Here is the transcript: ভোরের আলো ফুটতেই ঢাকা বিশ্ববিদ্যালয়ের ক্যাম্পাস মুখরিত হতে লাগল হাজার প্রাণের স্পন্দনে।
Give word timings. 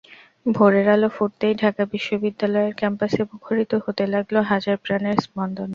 ভোরের 0.45 0.87
আলো 0.89 1.09
ফুটতেই 1.15 1.53
ঢাকা 1.61 1.83
বিশ্ববিদ্যালয়ের 1.93 2.73
ক্যাম্পাস 2.79 3.13
মুখরিত 3.31 3.71
হতে 3.85 4.03
লাগল 4.13 4.35
হাজার 4.51 4.75
প্রাণের 4.83 5.17
স্পন্দনে। 5.25 5.69